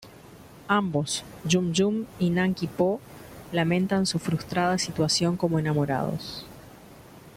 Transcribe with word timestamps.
Ambos, 0.79 1.23
Yum-Yum 1.45 2.07
y 2.17 2.31
Nanki-Poo, 2.31 2.99
lamentan 3.51 4.07
su 4.07 4.17
frustrada 4.17 4.79
situación 4.79 5.37
como 5.37 5.59
enamorados. 5.59 6.43